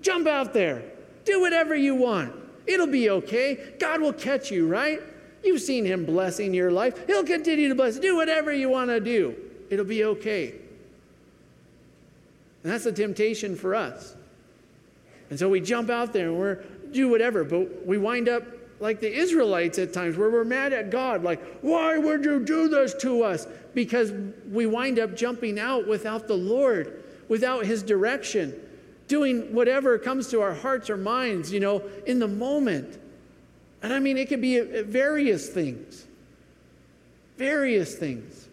[0.00, 0.84] Jump out there.
[1.24, 2.32] Do whatever you want.
[2.68, 3.74] It'll be okay.
[3.80, 5.00] God will catch you, right?
[5.42, 7.04] You've seen him blessing your life.
[7.08, 7.98] He'll continue to bless.
[7.98, 9.34] Do whatever you want to do.
[9.70, 10.54] It'll be okay.
[12.62, 14.14] And that's a temptation for us.
[15.30, 16.62] And so we jump out there and we're
[16.92, 18.44] do whatever, but we wind up
[18.82, 22.66] like the Israelites at times where we're mad at God, like, why would you do
[22.68, 23.46] this to us?
[23.74, 24.12] Because
[24.50, 28.52] we wind up jumping out without the Lord, without His direction,
[29.06, 32.98] doing whatever comes to our hearts or minds, you know, in the moment.
[33.84, 36.04] And I mean, it could be uh, various things.
[37.36, 38.48] Various things.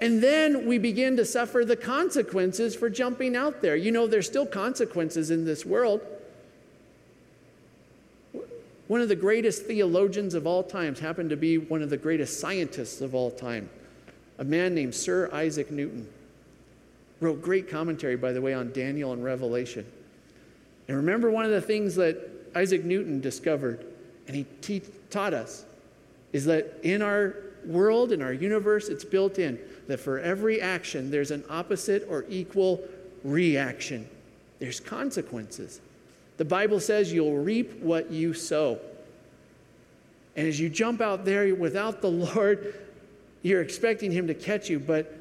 [0.00, 3.74] And then we begin to suffer the consequences for jumping out there.
[3.74, 6.02] You know, there's still consequences in this world.
[8.88, 12.38] One of the greatest theologians of all times happened to be one of the greatest
[12.38, 13.68] scientists of all time,
[14.38, 16.08] a man named Sir Isaac Newton.
[17.20, 19.86] Wrote great commentary, by the way, on Daniel and Revelation.
[20.86, 22.18] And remember one of the things that
[22.54, 23.84] Isaac Newton discovered,
[24.28, 25.64] and he te- taught us,
[26.32, 29.58] is that in our world, in our universe, it's built in
[29.88, 32.82] that for every action, there's an opposite or equal
[33.24, 34.08] reaction.
[34.58, 35.80] There's consequences.
[36.36, 38.78] The Bible says you'll reap what you sow.
[40.36, 42.74] And as you jump out there without the Lord,
[43.42, 45.12] you're expecting Him to catch you, but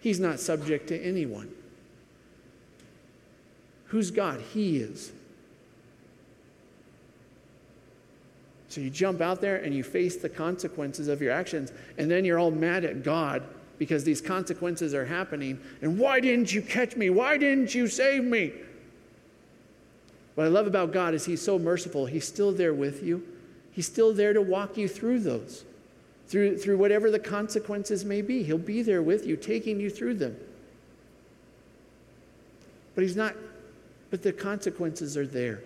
[0.00, 1.52] He's not subject to anyone.
[3.86, 4.40] Who's God?
[4.52, 5.12] He is.
[8.68, 12.24] So you jump out there and you face the consequences of your actions, and then
[12.24, 13.42] you're all mad at God
[13.78, 15.58] because these consequences are happening.
[15.82, 17.10] And why didn't you catch me?
[17.10, 18.52] Why didn't you save me?
[20.36, 22.06] What I love about God is He's so merciful.
[22.06, 23.26] He's still there with you,
[23.72, 25.64] He's still there to walk you through those,
[26.28, 28.44] through, through whatever the consequences may be.
[28.44, 30.36] He'll be there with you, taking you through them.
[32.94, 33.34] But He's not,
[34.10, 35.62] but the consequences are there.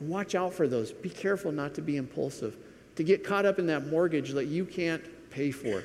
[0.00, 0.92] Watch out for those.
[0.92, 2.56] Be careful not to be impulsive,
[2.94, 5.82] to get caught up in that mortgage that you can't pay for,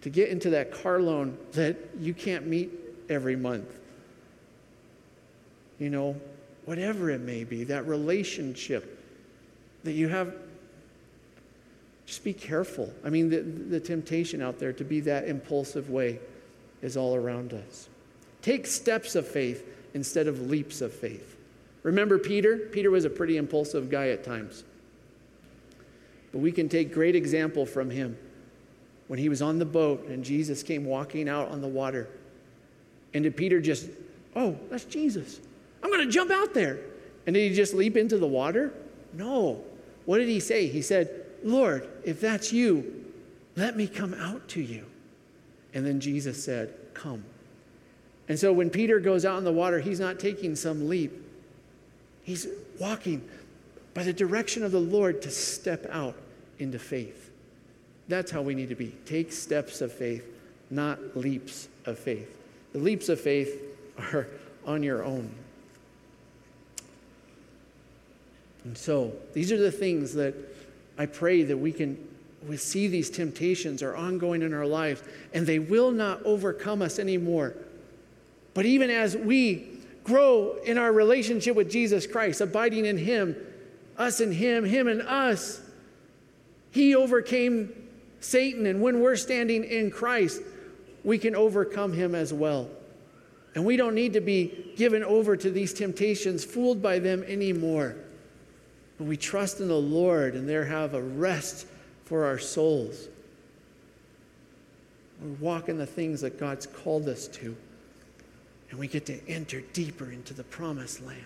[0.00, 2.70] to get into that car loan that you can't meet
[3.08, 3.80] every month.
[5.78, 6.20] You know,
[6.64, 8.98] whatever it may be, that relationship
[9.84, 10.34] that you have.
[12.06, 12.92] Just be careful.
[13.04, 16.18] I mean, the, the temptation out there to be that impulsive way
[16.82, 17.88] is all around us.
[18.42, 19.64] Take steps of faith
[19.94, 21.36] instead of leaps of faith.
[21.82, 22.58] Remember Peter?
[22.58, 24.64] Peter was a pretty impulsive guy at times.
[26.32, 28.16] But we can take great example from him
[29.08, 32.08] when he was on the boat and Jesus came walking out on the water.
[33.14, 33.88] And did Peter just,
[34.34, 35.40] oh, that's Jesus.
[35.82, 36.78] I'm going to jump out there.
[37.26, 38.72] And did he just leap into the water?
[39.12, 39.62] No.
[40.04, 40.66] What did he say?
[40.66, 43.06] He said, Lord, if that's you,
[43.56, 44.86] let me come out to you.
[45.74, 47.24] And then Jesus said, Come.
[48.28, 51.12] And so when Peter goes out in the water, he's not taking some leap.
[52.22, 52.46] He's
[52.78, 53.28] walking
[53.94, 56.16] by the direction of the Lord to step out
[56.58, 57.30] into faith.
[58.08, 58.94] That's how we need to be.
[59.06, 60.24] Take steps of faith,
[60.70, 62.38] not leaps of faith.
[62.72, 63.60] The leaps of faith
[63.98, 64.28] are
[64.64, 65.30] on your own.
[68.64, 70.34] And so, these are the things that
[70.98, 71.98] I pray that we can
[72.48, 75.02] we see these temptations are ongoing in our lives
[75.32, 77.54] and they will not overcome us anymore.
[78.54, 83.36] But even as we grow in our relationship with Jesus Christ, abiding in Him,
[83.96, 85.60] us and Him, Him and us,
[86.70, 87.72] He overcame
[88.20, 88.66] Satan.
[88.66, 90.42] And when we're standing in Christ,
[91.04, 92.68] we can overcome Him as well.
[93.54, 97.96] And we don't need to be given over to these temptations, fooled by them anymore.
[99.02, 101.66] But we trust in the Lord and there have a rest
[102.04, 103.08] for our souls.
[105.20, 107.56] We walk in the things that God's called us to,
[108.70, 111.18] and we get to enter deeper into the promised land.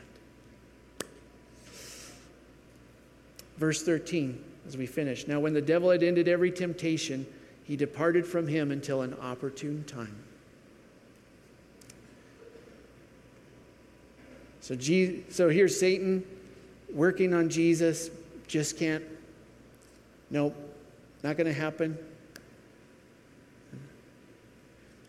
[3.59, 5.29] Verse 13, as we finish.
[5.29, 7.27] Now, when the devil had ended every temptation,
[7.65, 10.17] he departed from him until an opportune time.
[14.63, 14.79] So,
[15.29, 16.25] so here's Satan
[16.93, 18.11] working on Jesus,
[18.47, 19.05] just can't.
[20.31, 20.55] Nope,
[21.23, 21.99] not going to happen.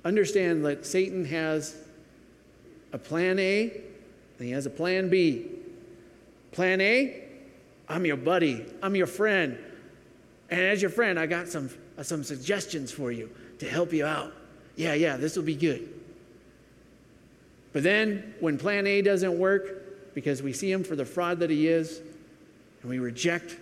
[0.06, 1.76] Understand that Satan has
[2.94, 3.64] a plan A
[4.38, 5.48] and he has a plan B.
[6.52, 7.24] Plan A,
[7.90, 9.58] I'm your buddy, I'm your friend.
[10.50, 11.70] And as your friend, I got some,
[12.02, 14.34] some suggestions for you to help you out.
[14.76, 15.94] Yeah, yeah, this will be good.
[17.74, 19.87] But then when plan A doesn't work,
[20.18, 22.02] because we see him for the fraud that he is,
[22.82, 23.56] and we reject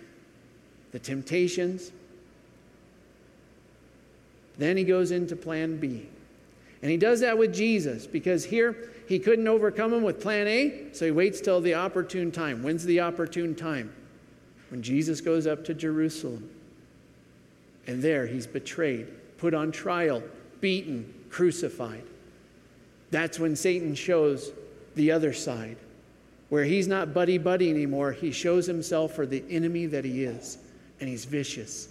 [0.90, 1.92] the temptations,
[4.56, 6.08] then he goes into plan B.
[6.80, 10.86] And he does that with Jesus because here he couldn't overcome him with plan A,
[10.94, 12.62] so he waits till the opportune time.
[12.62, 13.92] When's the opportune time?
[14.70, 16.48] When Jesus goes up to Jerusalem.
[17.86, 20.22] And there he's betrayed, put on trial,
[20.62, 22.04] beaten, crucified.
[23.10, 24.52] That's when Satan shows
[24.94, 25.76] the other side,
[26.48, 28.12] where he's not buddy buddy anymore.
[28.12, 30.58] He shows himself for the enemy that he is,
[31.00, 31.88] and he's vicious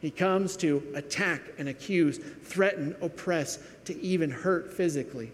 [0.00, 5.30] he comes to attack and accuse, threaten, oppress, to even hurt physically.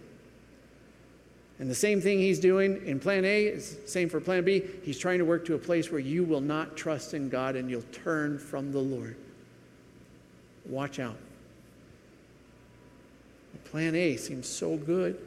[1.58, 4.62] And the same thing he's doing in plan A is same for plan B.
[4.82, 7.70] He's trying to work to a place where you will not trust in God and
[7.70, 9.16] you'll turn from the Lord.
[10.66, 11.16] Watch out.
[13.66, 15.18] Plan A seems so good.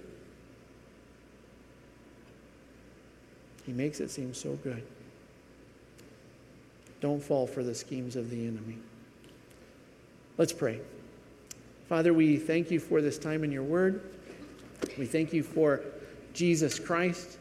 [3.70, 4.82] He makes it seem so good.
[7.02, 8.80] Don't fall for the schemes of the enemy.
[10.40, 10.80] Let's pray.
[11.88, 14.02] Father, we thank you for this time in your word.
[14.98, 15.82] We thank you for
[16.34, 17.38] Jesus Christ.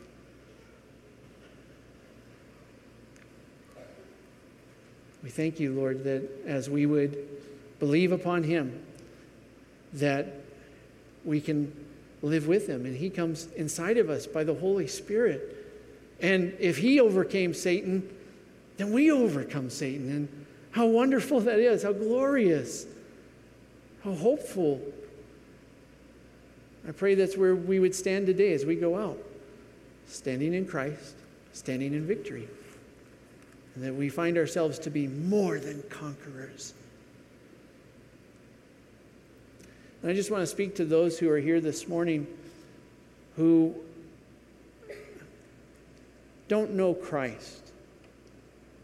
[5.22, 7.26] We thank you, Lord, that as we would
[7.78, 8.84] believe upon him,
[9.94, 10.26] that
[11.24, 11.72] we can
[12.20, 15.54] live with him and he comes inside of us by the Holy Spirit.
[16.20, 18.08] And if he overcame Satan,
[18.76, 20.10] then we overcome Satan.
[20.10, 22.86] And how wonderful that is, how glorious,
[24.02, 24.80] how hopeful.
[26.86, 29.18] I pray that's where we would stand today as we go out,
[30.06, 31.14] standing in Christ,
[31.52, 32.48] standing in victory,
[33.74, 36.74] and that we find ourselves to be more than conquerors.
[40.02, 42.26] And I just want to speak to those who are here this morning
[43.36, 43.74] who
[46.48, 47.72] don't know Christ.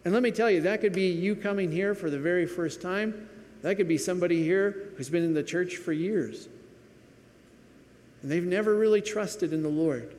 [0.05, 2.83] And let me tell you, that could be you coming here for the very first
[2.83, 3.29] time.
[3.63, 6.49] That could be somebody here who's been in the church for years.
[8.23, 10.15] And they've never really trusted in the Lord.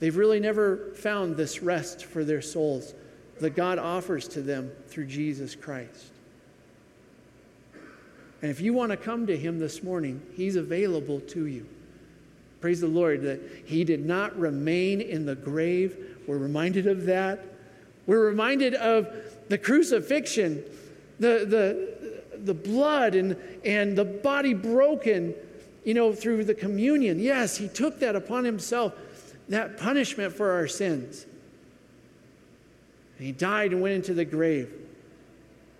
[0.00, 2.94] They've really never found this rest for their souls
[3.40, 6.10] that God offers to them through Jesus Christ.
[8.40, 11.66] And if you want to come to Him this morning, He's available to you.
[12.60, 16.11] Praise the Lord that He did not remain in the grave.
[16.26, 17.44] We're reminded of that
[18.06, 19.08] we're reminded of
[19.48, 20.64] the crucifixion,
[21.18, 25.34] the, the, the blood and, and the body broken,
[25.84, 27.20] you know, through the communion.
[27.20, 28.94] Yes, he took that upon himself,
[29.48, 31.26] that punishment for our sins.
[33.18, 34.72] And he died and went into the grave.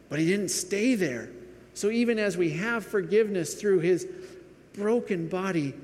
[0.09, 1.30] But he didn't stay there.
[1.74, 4.07] So even as we have forgiveness through his
[4.74, 5.74] broken body,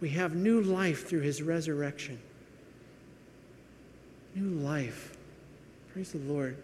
[0.00, 2.18] we have new life through his resurrection.
[4.38, 5.16] New life.
[5.92, 6.56] Praise the Lord.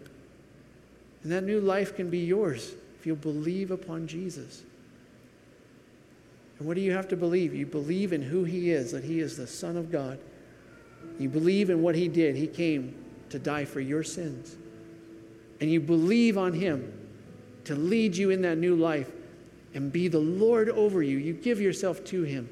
[1.23, 4.63] And that new life can be yours if you'll believe upon Jesus.
[6.57, 7.53] And what do you have to believe?
[7.53, 10.19] You believe in who he is, that he is the Son of God.
[11.19, 12.37] You believe in what he did.
[12.37, 12.95] He came
[13.29, 14.55] to die for your sins.
[15.59, 16.93] And you believe on him
[17.65, 19.11] to lead you in that new life
[19.73, 21.17] and be the Lord over you.
[21.17, 22.47] You give yourself to him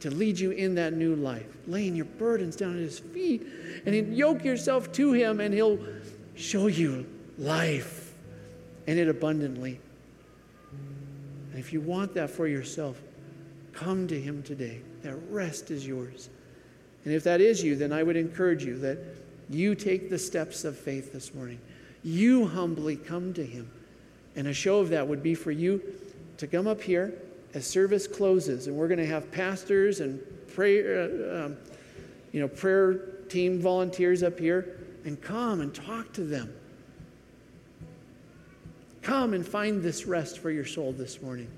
[0.00, 3.46] to lead you in that new life, laying your burdens down at his feet
[3.86, 5.78] and yoke yourself to him and he'll
[6.34, 7.06] show you
[7.38, 8.14] life
[8.86, 9.78] and it abundantly.
[11.50, 13.00] And if you want that for yourself,
[13.72, 14.80] come to him today.
[15.02, 16.30] That rest is yours.
[17.04, 18.98] And if that is you, then I would encourage you that
[19.48, 21.58] you take the steps of faith this morning.
[22.02, 23.70] You humbly come to him.
[24.36, 25.82] And a show of that would be for you
[26.38, 27.14] to come up here
[27.54, 31.56] as service closes, and we're going to have pastors and prayer, uh, um,
[32.32, 32.94] you know, prayer
[33.28, 36.52] team volunteers up here, and come and talk to them.
[39.02, 41.48] Come and find this rest for your soul this morning.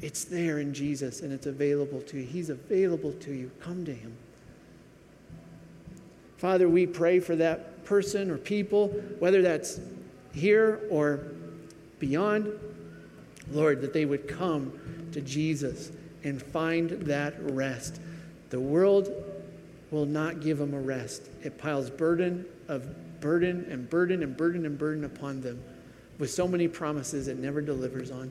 [0.00, 2.24] It's there in Jesus, and it's available to you.
[2.24, 3.50] He's available to you.
[3.60, 4.16] Come to Him.
[6.36, 8.88] Father, we pray for that person or people,
[9.18, 9.80] whether that's
[10.32, 11.28] here or
[11.98, 12.52] beyond,
[13.50, 14.72] Lord, that they would come
[15.14, 15.90] to Jesus
[16.22, 18.00] and find that rest.
[18.50, 19.12] The world
[19.90, 21.28] will not give them a rest.
[21.42, 25.62] It piles burden of burden and burden and burden and burden upon them
[26.18, 28.30] with so many promises it never delivers on.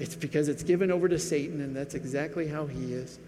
[0.00, 3.18] It's because it's given over to Satan, and that's exactly how he is.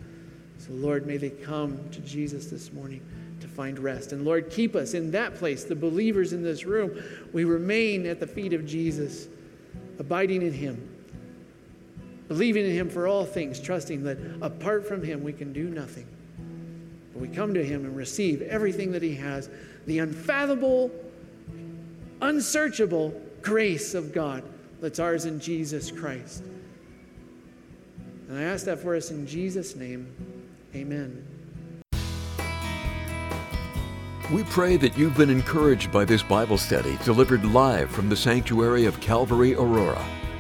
[0.59, 3.03] So, Lord, may they come to Jesus this morning
[3.41, 4.13] to find rest.
[4.13, 7.03] And Lord, keep us in that place, the believers in this room.
[7.33, 9.29] We remain at the feet of Jesus,
[9.99, 10.96] abiding in him
[12.29, 16.07] believing in Him for all things, trusting that apart from Him we can do nothing.
[17.13, 19.49] But we come to Him and receive everything that He has
[19.87, 20.91] the unfathomable,
[22.21, 24.43] unsearchable grace of God
[24.81, 26.43] that's ours in Jesus Christ.
[28.29, 30.13] And I ask that for us in Jesus' name.
[30.75, 31.25] Amen.
[34.33, 38.85] We pray that you've been encouraged by this Bible study delivered live from the sanctuary
[38.85, 40.05] of Calvary Aurora.